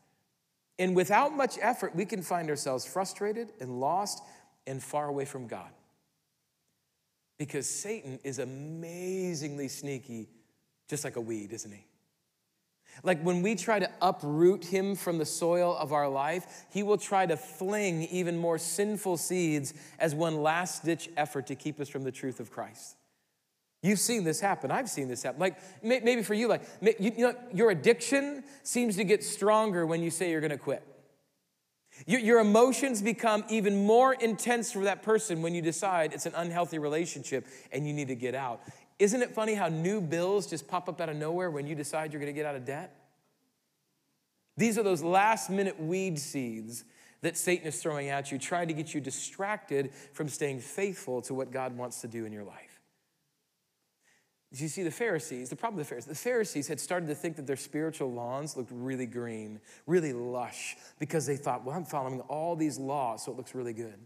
[0.80, 4.24] And without much effort, we can find ourselves frustrated and lost
[4.66, 5.70] and far away from God.
[7.38, 10.30] Because Satan is amazingly sneaky,
[10.88, 11.86] just like a weed, isn't he?
[13.04, 16.98] Like when we try to uproot him from the soil of our life, he will
[16.98, 21.90] try to fling even more sinful seeds as one last ditch effort to keep us
[21.90, 22.96] from the truth of Christ.
[23.84, 24.72] You've seen this happen.
[24.72, 25.40] I've seen this happen.
[25.40, 30.10] Like maybe for you, like you know, your addiction seems to get stronger when you
[30.10, 30.84] say you're going to quit.
[32.08, 36.78] Your emotions become even more intense for that person when you decide it's an unhealthy
[36.78, 38.62] relationship and you need to get out.
[38.98, 42.14] Isn't it funny how new bills just pop up out of nowhere when you decide
[42.14, 42.96] you're going to get out of debt?
[44.58, 46.86] These are those last minute weed seeds
[47.22, 51.34] that Satan is throwing at you, trying to get you distracted from staying faithful to
[51.34, 52.80] what God wants to do in your life.
[54.52, 57.36] You see, the Pharisees, the problem with the Pharisees, the Pharisees had started to think
[57.36, 62.22] that their spiritual lawns looked really green, really lush, because they thought, well, I'm following
[62.22, 64.00] all these laws, so it looks really good.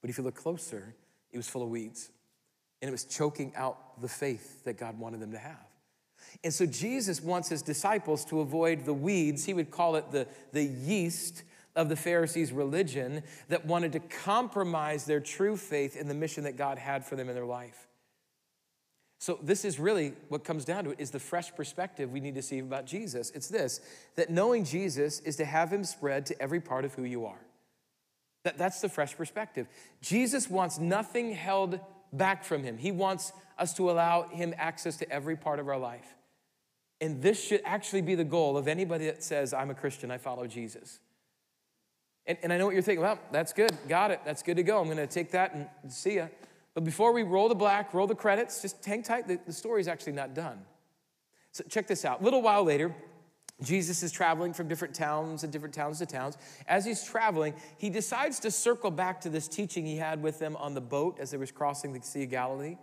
[0.00, 0.94] But if you look closer,
[1.32, 2.10] it was full of weeds
[2.80, 5.66] and it was choking out the faith that God wanted them to have.
[6.44, 9.44] And so Jesus wants his disciples to avoid the weeds.
[9.44, 11.42] He would call it the, the yeast
[11.76, 16.56] of the Pharisees' religion that wanted to compromise their true faith in the mission that
[16.56, 17.86] God had for them in their life.
[19.18, 22.36] So, this is really what comes down to it is the fresh perspective we need
[22.36, 23.30] to see about Jesus.
[23.34, 23.80] It's this
[24.16, 27.40] that knowing Jesus is to have him spread to every part of who you are.
[28.44, 29.66] That, that's the fresh perspective.
[30.00, 31.80] Jesus wants nothing held
[32.12, 35.78] back from him, he wants us to allow him access to every part of our
[35.78, 36.16] life.
[37.00, 40.18] And this should actually be the goal of anybody that says, I'm a Christian, I
[40.18, 40.98] follow Jesus.
[42.26, 44.62] And, and I know what you're thinking, well, that's good, got it, that's good to
[44.62, 44.80] go.
[44.80, 46.28] I'm gonna take that and see ya.
[46.74, 49.26] But before we roll the black, roll the credits, just hang tight.
[49.26, 50.60] The, the story's actually not done.
[51.52, 52.20] So check this out.
[52.20, 52.94] A little while later,
[53.62, 56.38] Jesus is traveling from different towns and different towns to towns.
[56.66, 60.56] As he's traveling, he decides to circle back to this teaching he had with them
[60.56, 62.76] on the boat as they was crossing the Sea of Galilee.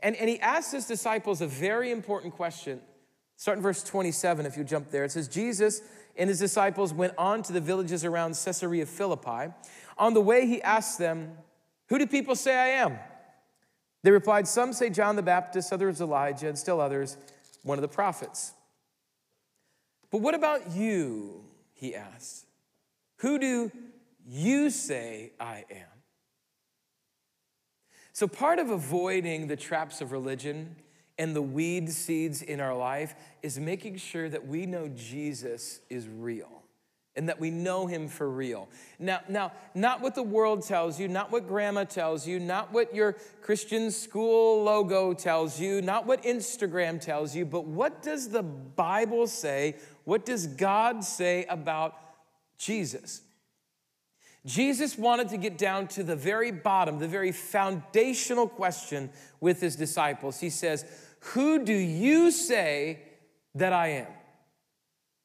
[0.00, 2.80] And, and he asks his disciples a very important question.
[3.36, 5.04] Start in verse 27 if you jump there.
[5.04, 5.82] It says, Jesus
[6.16, 9.52] and his disciples went on to the villages around Caesarea Philippi.
[9.98, 11.36] On the way, he asked them,
[11.88, 12.98] Who do people say I am?
[14.02, 17.16] They replied, Some say John the Baptist, others Elijah, and still others,
[17.62, 18.52] one of the prophets.
[20.14, 21.42] But what about you?
[21.72, 22.46] He asked.
[23.16, 23.72] Who do
[24.24, 25.88] you say I am?
[28.12, 30.76] So, part of avoiding the traps of religion
[31.18, 36.06] and the weed seeds in our life is making sure that we know Jesus is
[36.06, 36.62] real
[37.16, 38.68] and that we know him for real.
[38.98, 42.94] Now, now, not what the world tells you, not what grandma tells you, not what
[42.94, 48.42] your Christian school logo tells you, not what Instagram tells you, but what does the
[48.42, 49.76] Bible say?
[50.04, 51.96] What does God say about
[52.58, 53.22] Jesus?
[54.46, 59.08] Jesus wanted to get down to the very bottom, the very foundational question
[59.40, 60.40] with his disciples.
[60.40, 60.84] He says,
[61.20, 63.00] Who do you say
[63.54, 64.06] that I am?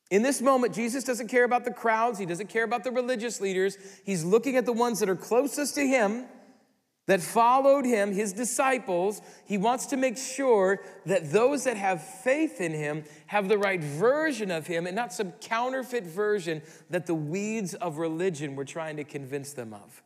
[0.09, 3.39] In this moment, Jesus doesn't care about the crowds, he doesn't care about the religious
[3.39, 3.77] leaders.
[4.03, 6.25] He's looking at the ones that are closest to him,
[7.05, 9.21] that followed him, his disciples.
[9.45, 13.81] He wants to make sure that those that have faith in him have the right
[13.81, 18.97] version of him and not some counterfeit version that the weeds of religion were trying
[18.97, 20.03] to convince them of.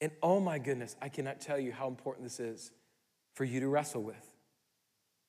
[0.00, 2.72] And oh my goodness, I cannot tell you how important this is
[3.34, 4.34] for you to wrestle with.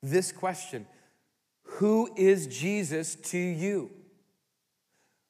[0.04, 0.86] This question
[1.66, 3.92] who is Jesus to you?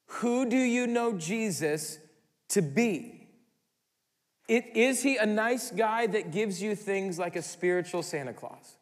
[0.08, 1.98] Who do you know Jesus
[2.50, 3.28] to be?
[4.48, 8.78] It, is he a nice guy that gives you things like a spiritual Santa Claus?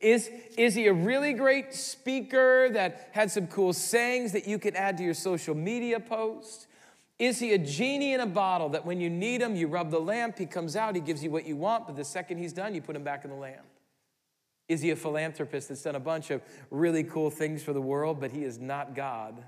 [0.00, 4.74] Is, is he a really great speaker that had some cool sayings that you could
[4.74, 6.66] add to your social media post?
[7.18, 10.00] Is he a genie in a bottle that when you need him, you rub the
[10.00, 12.74] lamp, he comes out, he gives you what you want, but the second he's done,
[12.74, 13.64] you put him back in the lamp?
[14.68, 18.20] Is he a philanthropist that's done a bunch of really cool things for the world,
[18.20, 19.44] but he is not God?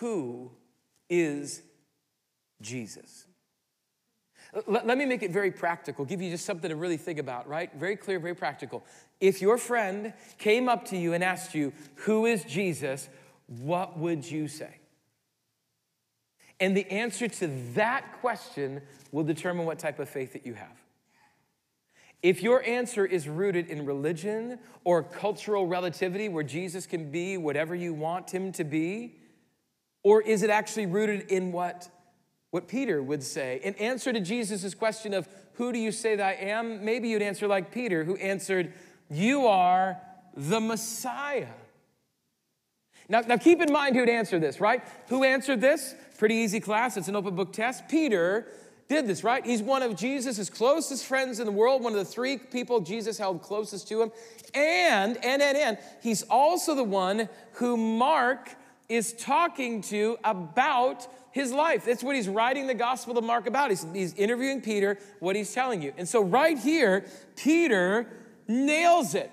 [0.00, 0.50] Who
[1.08, 1.62] is
[2.60, 3.26] Jesus?
[4.66, 7.48] Let, let, me make it very practical, give you just something to really think about,
[7.48, 7.70] right?
[7.74, 8.84] Very clear, very practical.
[9.20, 11.72] If your friend came up to you and asked you,
[12.04, 13.08] Who is Jesus?
[13.46, 14.80] what would you say?
[16.58, 18.80] And the answer to that question
[19.12, 20.85] will determine what type of faith that you have.
[22.26, 27.72] If your answer is rooted in religion or cultural relativity, where Jesus can be whatever
[27.72, 29.14] you want him to be,
[30.02, 31.88] or is it actually rooted in what,
[32.50, 33.60] what Peter would say?
[33.62, 36.84] In answer to Jesus' question of, Who do you say that I am?
[36.84, 38.72] Maybe you'd answer like Peter, who answered,
[39.08, 39.96] You are
[40.36, 41.46] the Messiah.
[43.08, 44.82] Now, now keep in mind who'd answer this, right?
[45.10, 45.94] Who answered this?
[46.18, 47.86] Pretty easy class, it's an open book test.
[47.88, 48.48] Peter
[48.88, 49.44] did this, right?
[49.44, 53.18] He's one of Jesus' closest friends in the world, one of the three people Jesus
[53.18, 54.12] held closest to him.
[54.54, 58.54] And, and, and, and, he's also the one who Mark
[58.88, 61.84] is talking to about his life.
[61.84, 63.70] That's what he's writing the Gospel of Mark about.
[63.70, 65.92] He's, he's interviewing Peter, what he's telling you.
[65.98, 68.06] And so, right here, Peter
[68.46, 69.30] nails it.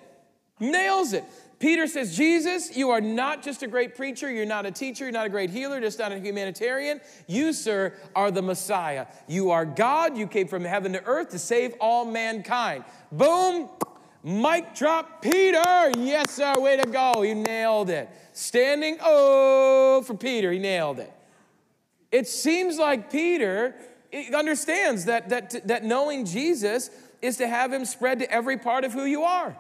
[0.63, 1.25] Nails it.
[1.59, 5.13] Peter says, Jesus, you are not just a great preacher, you're not a teacher, you're
[5.13, 6.99] not a great healer, just not a humanitarian.
[7.27, 9.07] You, sir, are the Messiah.
[9.27, 10.17] You are God.
[10.17, 12.83] You came from heaven to earth to save all mankind.
[13.11, 13.69] Boom,
[14.23, 15.91] mic drop, Peter.
[15.97, 17.21] Yes, sir, way to go.
[17.21, 18.09] He nailed it.
[18.33, 21.13] Standing oh for Peter, he nailed it.
[22.11, 23.73] It seems like Peter
[24.35, 26.89] understands that, that, that knowing Jesus
[27.21, 29.57] is to have him spread to every part of who you are.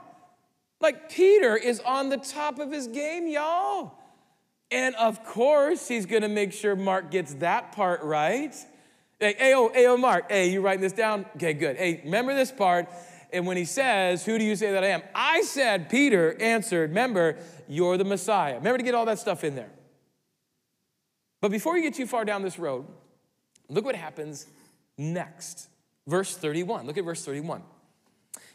[0.83, 3.93] Like Peter is on the top of his game, y'all.
[4.69, 8.53] And of course, he's gonna make sure Mark gets that part right.
[9.17, 11.25] Hey, hey, oh, hey, oh, Mark, hey, you writing this down?
[11.37, 11.77] Okay, good.
[11.77, 12.89] Hey, remember this part.
[13.31, 15.01] And when he says, Who do you say that I am?
[15.15, 17.37] I said, Peter answered, Remember,
[17.69, 18.55] you're the Messiah.
[18.55, 19.71] Remember to get all that stuff in there.
[21.39, 22.85] But before you get too far down this road,
[23.69, 24.47] look what happens
[24.97, 25.69] next.
[26.07, 26.85] Verse 31.
[26.85, 27.63] Look at verse 31.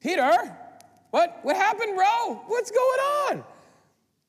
[0.00, 0.56] Peter,
[1.10, 2.42] what, what happened, bro?
[2.46, 3.44] What's going on?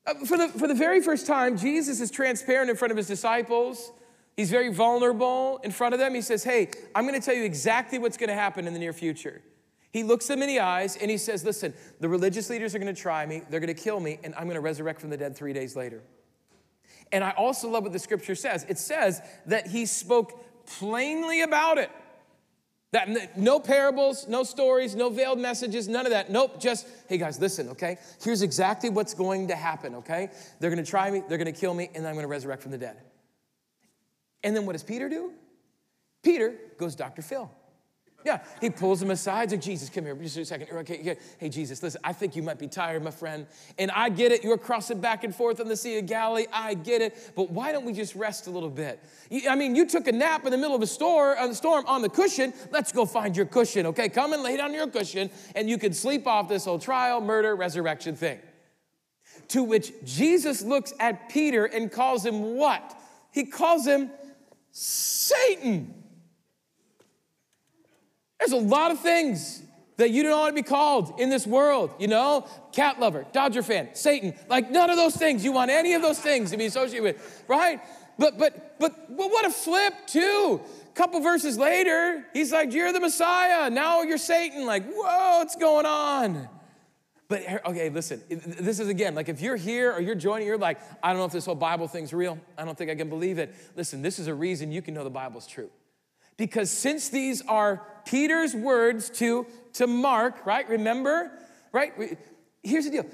[0.06, 3.06] Uh, for, the, for the very first time, Jesus is transparent in front of his
[3.06, 3.92] disciples.
[4.36, 6.14] He's very vulnerable in front of them.
[6.14, 8.78] He says, Hey, I'm going to tell you exactly what's going to happen in the
[8.78, 9.42] near future.
[9.92, 12.94] He looks them in the eyes and he says, Listen, the religious leaders are going
[12.94, 15.16] to try me, they're going to kill me, and I'm going to resurrect from the
[15.16, 16.02] dead three days later.
[17.12, 18.64] And I also love what the scripture says.
[18.68, 21.90] It says that he spoke plainly about it.
[22.92, 26.28] That no parables, no stories, no veiled messages, none of that.
[26.30, 27.98] Nope, just, hey guys, listen, okay?
[28.22, 30.30] Here's exactly what's going to happen, okay?
[30.58, 32.96] They're gonna try me, they're gonna kill me, and I'm gonna resurrect from the dead.
[34.42, 35.32] And then what does Peter do?
[36.22, 37.22] Peter goes Dr.
[37.22, 37.50] Phil.
[38.24, 39.50] Yeah, he pulls him aside.
[39.50, 40.68] Like, Jesus, come here just a second.
[40.70, 43.46] Okay, hey, Jesus, listen, I think you might be tired, my friend.
[43.78, 44.44] And I get it.
[44.44, 46.46] You're crossing back and forth on the Sea of Galilee.
[46.52, 47.32] I get it.
[47.34, 49.02] But why don't we just rest a little bit?
[49.48, 52.02] I mean, you took a nap in the middle of a uh, the storm on
[52.02, 52.52] the cushion.
[52.70, 54.08] Let's go find your cushion, okay?
[54.08, 57.56] Come and lay down your cushion, and you can sleep off this whole trial, murder,
[57.56, 58.38] resurrection thing.
[59.48, 62.98] To which Jesus looks at Peter and calls him what?
[63.32, 64.10] He calls him
[64.70, 65.99] Satan.
[68.40, 69.62] There's a lot of things
[69.98, 72.48] that you don't want to be called in this world, you know?
[72.72, 74.34] Cat lover, Dodger fan, Satan.
[74.48, 75.44] Like none of those things.
[75.44, 77.80] You want any of those things to be associated with, right?
[78.18, 80.60] But but but, but what a flip too.
[80.88, 83.70] A couple verses later, he's like, You're the Messiah.
[83.70, 84.66] Now you're Satan.
[84.66, 86.48] Like, whoa, what's going on?
[87.28, 90.80] But okay, listen, this is again, like if you're here or you're joining, you're like,
[91.00, 92.38] I don't know if this whole Bible thing's real.
[92.58, 93.54] I don't think I can believe it.
[93.76, 95.70] Listen, this is a reason you can know the Bible's true.
[96.40, 100.66] Because since these are Peter's words to, to Mark, right?
[100.70, 101.30] Remember?
[101.70, 102.18] Right?
[102.62, 103.06] Here's the deal.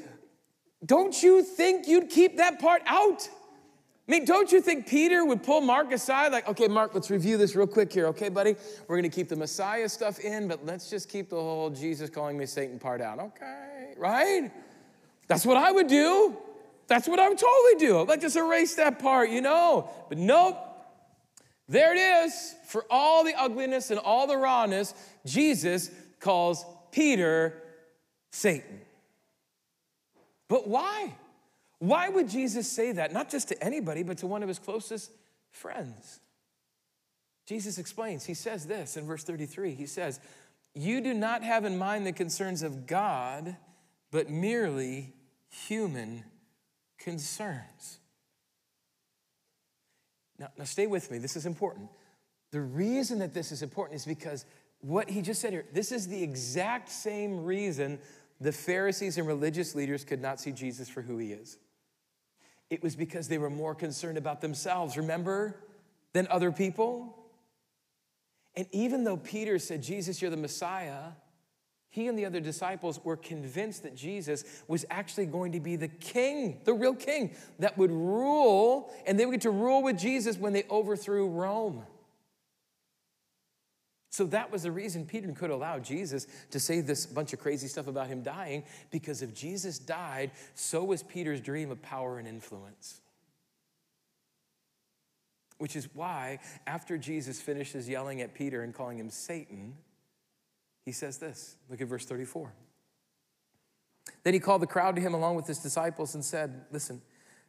[0.84, 3.28] Don't you think you'd keep that part out?
[4.08, 7.36] I mean, don't you think Peter would pull Mark aside, like, okay, Mark, let's review
[7.36, 8.54] this real quick here, okay, buddy?
[8.86, 12.38] We're gonna keep the Messiah stuff in, but let's just keep the whole Jesus calling
[12.38, 13.94] me Satan part out, okay?
[13.96, 14.52] Right?
[15.26, 16.36] That's what I would do.
[16.86, 18.02] That's what I would totally do.
[18.02, 19.90] Let's just erase that part, you know?
[20.08, 20.56] But nope,
[21.68, 22.54] there it is.
[22.66, 27.54] For all the ugliness and all the rawness, Jesus calls Peter
[28.30, 28.80] Satan.
[30.48, 31.14] But why?
[31.78, 33.12] Why would Jesus say that?
[33.12, 35.10] Not just to anybody, but to one of his closest
[35.50, 36.20] friends.
[37.46, 38.24] Jesus explains.
[38.24, 39.74] He says this in verse 33.
[39.74, 40.20] He says,
[40.74, 43.56] You do not have in mind the concerns of God,
[44.10, 45.14] but merely
[45.48, 46.24] human
[46.98, 47.98] concerns.
[50.38, 51.18] Now, now stay with me.
[51.18, 51.88] This is important.
[52.50, 54.44] The reason that this is important is because
[54.80, 57.98] what he just said here, this is the exact same reason
[58.40, 61.58] the Pharisees and religious leaders could not see Jesus for who he is.
[62.68, 65.56] It was because they were more concerned about themselves, remember,
[66.12, 67.16] than other people.
[68.54, 71.12] And even though Peter said, Jesus, you're the Messiah,
[71.96, 75.88] he and the other disciples were convinced that Jesus was actually going to be the
[75.88, 80.36] king, the real king, that would rule, and they would get to rule with Jesus
[80.36, 81.84] when they overthrew Rome.
[84.10, 87.66] So that was the reason Peter could allow Jesus to say this bunch of crazy
[87.66, 92.28] stuff about him dying, because if Jesus died, so was Peter's dream of power and
[92.28, 93.00] influence.
[95.56, 99.76] Which is why, after Jesus finishes yelling at Peter and calling him Satan,
[100.86, 101.56] he says this.
[101.68, 102.52] Look at verse 34.
[104.22, 107.02] Then he called the crowd to him along with his disciples and said, Listen,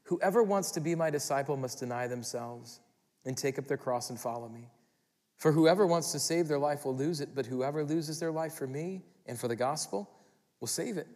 [0.04, 2.80] whoever wants to be my disciple must deny themselves
[3.26, 4.70] and take up their cross and follow me.
[5.38, 8.54] For whoever wants to save their life will lose it, but whoever loses their life
[8.54, 10.10] for me and for the gospel
[10.60, 11.08] will save it.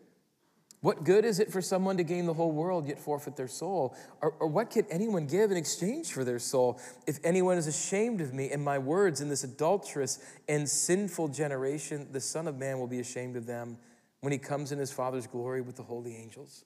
[0.82, 3.96] What good is it for someone to gain the whole world yet forfeit their soul?
[4.20, 6.80] Or, or, what can anyone give in exchange for their soul?
[7.06, 10.18] If anyone is ashamed of me and my words in this adulterous
[10.50, 13.78] and sinful generation, the Son of Man will be ashamed of them
[14.22, 16.66] when he comes in his Father's glory with the holy angels.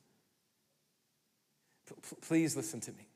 [1.86, 3.10] P- please listen to me.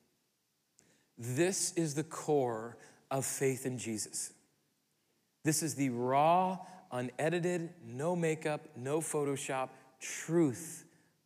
[1.18, 2.78] This is the core
[3.10, 4.34] of faith in Jesus.
[5.46, 6.58] This is the raw,
[6.92, 9.70] unedited, no makeup, no Photoshop
[10.02, 10.86] truth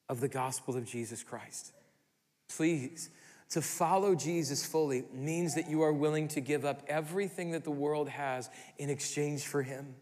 [0.10, 1.72] of the gospel of Jesus Christ.
[2.56, 3.10] Please,
[3.50, 7.72] to follow Jesus fully means that you are willing to give up everything that the
[7.72, 9.96] world has in exchange for him.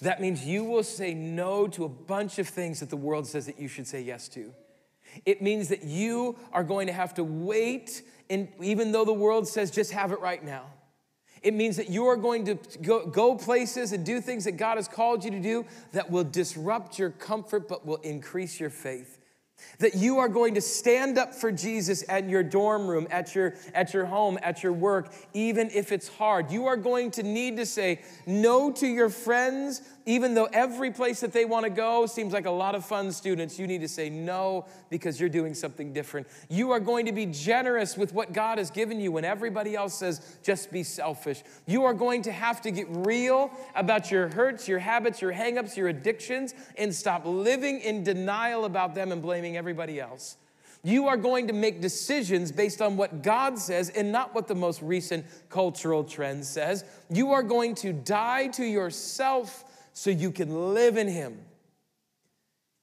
[0.00, 3.46] That means you will say no to a bunch of things that the world says
[3.46, 4.54] that you should say yes to.
[5.26, 9.46] It means that you are going to have to wait, and even though the world
[9.46, 10.64] says just have it right now.
[11.42, 14.76] It means that you are going to go, go places and do things that God
[14.76, 19.19] has called you to do that will disrupt your comfort but will increase your faith
[19.78, 23.54] that you are going to stand up for Jesus at your dorm room, at your,
[23.74, 26.50] at your home, at your work, even if it's hard.
[26.50, 31.20] You are going to need to say no to your friends, even though every place
[31.20, 33.58] that they want to go seems like a lot of fun students.
[33.58, 36.26] You need to say no because you're doing something different.
[36.48, 39.94] You are going to be generous with what God has given you when everybody else
[39.94, 41.42] says just be selfish.
[41.66, 45.76] You are going to have to get real about your hurts, your habits, your hangups,
[45.76, 50.36] your addictions, and stop living in denial about them and blaming everybody everybody else.
[50.82, 54.54] You are going to make decisions based on what God says and not what the
[54.54, 56.84] most recent cultural trend says.
[57.10, 61.38] You are going to die to yourself so you can live in Him.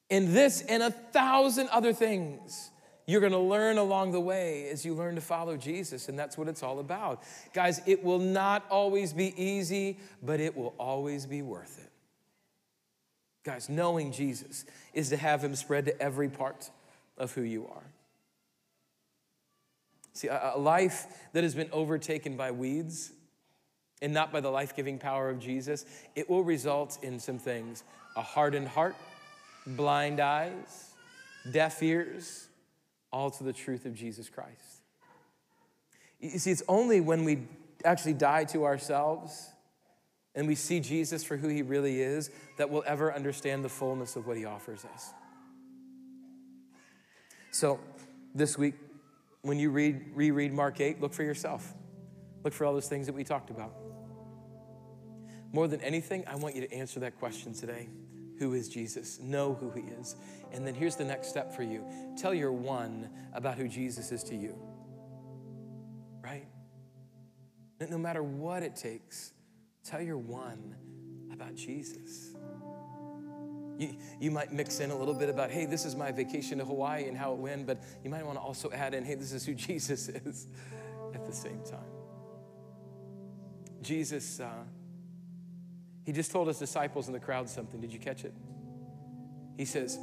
[0.09, 2.71] In this and a thousand other things
[3.09, 6.37] you're going to learn along the way as you learn to follow Jesus, and that's
[6.37, 7.23] what it's all about.
[7.53, 11.89] Guys, it will not always be easy, but it will always be worth it.
[13.47, 14.65] Guys, knowing Jesus
[14.97, 16.71] is to have Him spread to every part
[17.19, 17.83] of who you are.
[20.13, 23.11] See, a, life that has been overtaken by weeds
[24.01, 25.85] and not by the life giving power of Jesus,
[26.15, 27.83] it will result in some things
[28.15, 28.95] a hardened heart,
[29.67, 30.89] blind eyes,
[31.51, 32.47] deaf ears,
[33.13, 34.81] all to the truth of Jesus Christ.
[36.19, 37.43] You see, it's only when we
[37.85, 39.51] actually die to ourselves
[40.37, 44.15] and we see Jesus for who he really is that we'll ever understand the fullness
[44.15, 45.11] of what he offers us.
[47.49, 47.79] So
[48.35, 48.75] this week,
[49.41, 51.73] when you read, reread Mark 8, look for yourself.
[52.43, 53.73] Look for all those things that we talked about.
[55.53, 57.89] More than anything, I want you to answer that question today.
[58.37, 59.19] Who is Jesus?
[59.19, 60.15] Know who he is.
[60.51, 61.83] And then here's the next step for you
[62.15, 64.55] tell your one about who Jesus is to you.
[66.23, 66.45] Right?
[67.89, 69.33] No matter what it takes,
[69.87, 70.75] tell your one
[71.31, 72.35] about Jesus.
[73.77, 76.65] You, you might mix in a little bit about, hey, this is my vacation to
[76.65, 79.31] Hawaii and how it went, but you might want to also add in, hey, this
[79.31, 80.47] is who Jesus is
[81.13, 81.79] at the same time.
[83.81, 84.63] Jesus, uh,
[86.05, 87.79] he just told his disciples in the crowd something.
[87.79, 88.33] Did you catch it?
[89.57, 89.99] He says,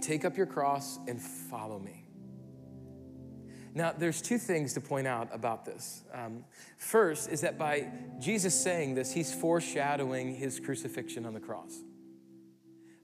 [0.00, 2.01] Take up your cross and follow me.
[3.74, 6.02] Now, there's two things to point out about this.
[6.12, 6.44] Um,
[6.76, 7.88] first is that by
[8.20, 11.80] Jesus saying this, he's foreshadowing his crucifixion on the cross.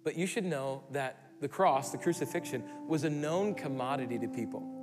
[0.05, 4.78] But you should know that the cross, the crucifixion, was a known commodity to people.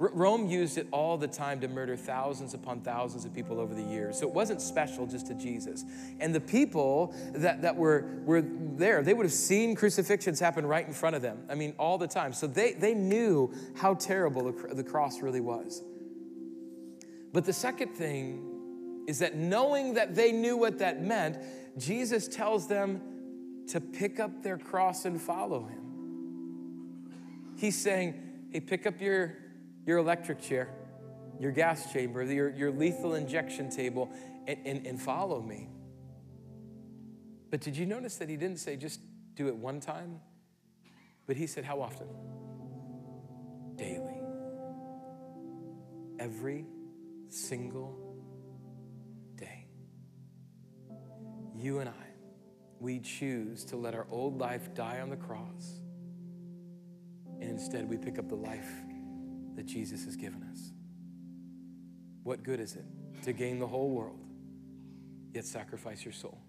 [0.00, 3.82] Rome used it all the time to murder thousands upon thousands of people over the
[3.82, 4.18] years.
[4.18, 5.84] So it wasn't special just to Jesus.
[6.20, 10.86] And the people that, that were, were there, they would have seen crucifixions happen right
[10.86, 11.40] in front of them.
[11.50, 12.32] I mean, all the time.
[12.32, 15.82] So they, they knew how terrible the, the cross really was.
[17.34, 21.36] But the second thing is that knowing that they knew what that meant,
[21.76, 23.02] Jesus tells them
[23.68, 25.80] to pick up their cross and follow him.
[27.58, 28.14] He's saying,
[28.50, 29.36] hey, pick up your,
[29.86, 30.68] your electric chair,
[31.38, 34.10] your gas chamber, your, your lethal injection table,
[34.46, 35.68] and, and, and follow me.
[37.50, 39.00] But did you notice that he didn't say just
[39.34, 40.20] do it one time?
[41.26, 42.08] But he said, how often?
[43.76, 44.20] Daily.
[46.18, 46.66] Every
[47.28, 48.16] single
[49.36, 49.66] day.
[51.56, 52.10] You and I
[52.80, 55.80] we choose to let our old life die on the cross,
[57.40, 58.70] and instead we pick up the life
[59.60, 60.72] that Jesus has given us.
[62.22, 62.84] What good is it
[63.24, 64.18] to gain the whole world,
[65.34, 66.40] yet sacrifice your soul?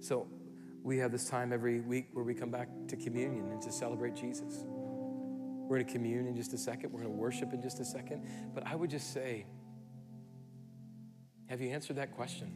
[0.00, 0.28] So,
[0.82, 4.14] we have this time every week where we come back to communion and to celebrate
[4.14, 4.64] Jesus.
[4.66, 6.92] We're going to commune in just a second.
[6.92, 8.26] We're going to worship in just a second.
[8.54, 9.46] But I would just say,
[11.48, 12.52] have you answered that question?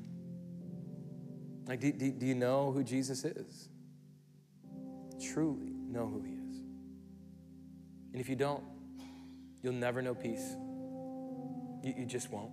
[1.67, 3.71] Like, do, do, do you know who Jesus is?
[5.33, 6.34] Truly know who he is.
[8.15, 8.63] And if you don't,
[9.61, 10.55] you'll never know peace.
[11.83, 12.53] You, you just won't.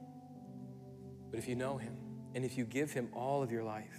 [1.30, 1.96] But if you know him,
[2.34, 3.96] and if you give him all of your life,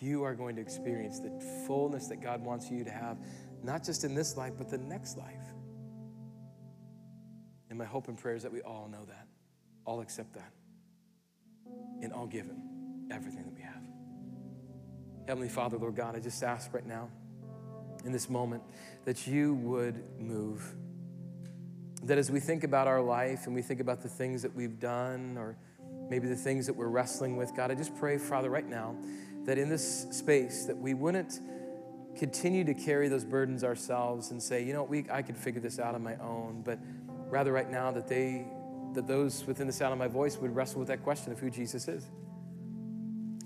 [0.00, 1.30] you are going to experience the
[1.66, 3.16] fullness that God wants you to have,
[3.62, 5.40] not just in this life, but the next life.
[7.70, 9.26] And my hope and prayer is that we all know that,
[9.86, 10.52] all accept that,
[12.02, 13.82] and all give him everything that we have.
[15.26, 17.08] Heavenly Father, Lord God, I just ask right now
[18.06, 18.62] in this moment
[19.04, 20.74] that you would move.
[22.04, 24.78] That as we think about our life and we think about the things that we've
[24.78, 25.56] done or
[26.08, 27.54] maybe the things that we're wrestling with.
[27.56, 28.94] God, I just pray, Father, right now,
[29.44, 31.40] that in this space that we wouldn't
[32.16, 35.78] continue to carry those burdens ourselves and say, you know, we, I could figure this
[35.78, 36.78] out on my own, but
[37.28, 38.46] rather right now that they,
[38.94, 41.50] that those within the sound of my voice would wrestle with that question of who
[41.50, 42.06] Jesus is.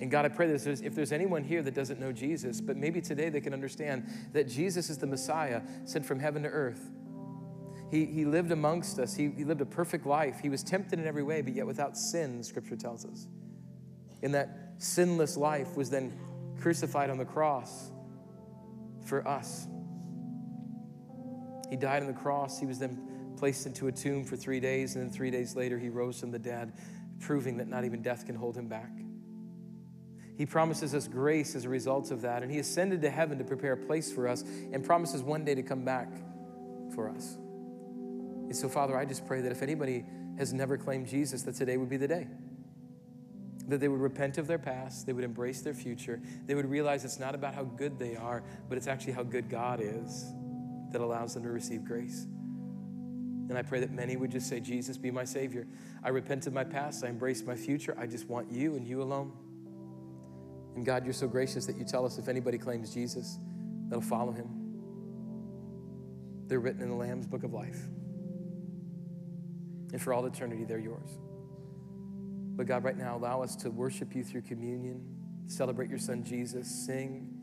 [0.01, 3.03] And God, I pray that if there's anyone here that doesn't know Jesus, but maybe
[3.03, 6.91] today they can understand that Jesus is the Messiah sent from heaven to earth.
[7.91, 10.39] He, he lived amongst us, he, he lived a perfect life.
[10.41, 13.27] He was tempted in every way, but yet without sin, Scripture tells us.
[14.23, 16.17] In that sinless life was then
[16.61, 17.91] crucified on the cross
[19.05, 19.67] for us.
[21.69, 22.59] He died on the cross.
[22.59, 25.79] He was then placed into a tomb for three days, and then three days later,
[25.79, 26.73] he rose from the dead,
[27.19, 28.91] proving that not even death can hold him back.
[30.37, 33.45] He promises us grace as a result of that, and he ascended to heaven to
[33.45, 36.09] prepare a place for us and promises one day to come back
[36.95, 37.37] for us.
[37.37, 40.05] And so, Father, I just pray that if anybody
[40.39, 42.27] has never claimed Jesus, that today would be the day
[43.71, 47.05] that they would repent of their past, they would embrace their future, they would realize
[47.05, 50.33] it's not about how good they are, but it's actually how good God is
[50.91, 52.27] that allows them to receive grace.
[53.49, 55.67] And I pray that many would just say, Jesus, be my Savior.
[56.05, 59.03] I repent of my past, I embrace my future, I just want you and you
[59.03, 59.33] alone.
[60.75, 63.39] And God, you're so gracious that you tell us if anybody claims Jesus,
[63.89, 64.49] they'll follow him.
[66.47, 67.79] They're written in the Lamb's book of life.
[69.93, 71.11] And for all eternity, they're yours.
[72.57, 75.03] But God, right now, allow us to worship you through communion,
[75.47, 77.41] celebrate your son Jesus, sing,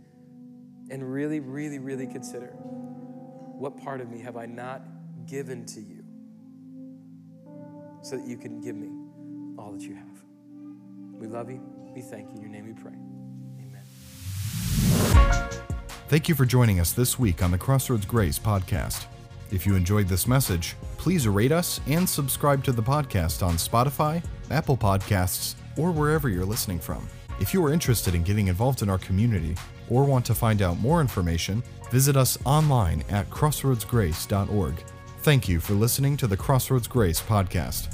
[0.90, 2.48] and really, really, really consider
[3.58, 4.82] what part of me have I not
[5.26, 6.04] given to you
[8.02, 8.90] so that you can give me
[9.58, 10.24] all that you have.
[11.20, 11.62] We love you.
[11.94, 12.36] We thank you.
[12.36, 12.94] In your name we pray.
[16.10, 19.06] Thank you for joining us this week on the Crossroads Grace podcast.
[19.52, 24.24] If you enjoyed this message, please rate us and subscribe to the podcast on Spotify,
[24.50, 27.08] Apple Podcasts, or wherever you're listening from.
[27.40, 29.56] If you are interested in getting involved in our community
[29.90, 34.76] or want to find out more information, visit us online at crossroadsgrace.org.
[35.20, 37.94] Thank you for listening to the Crossroads Grace podcast.